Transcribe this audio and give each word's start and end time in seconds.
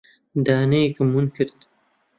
دانەیەکم 0.45 1.09
ون 1.13 1.25
کرد. 1.35 1.59